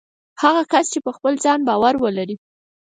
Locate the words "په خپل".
1.05-1.33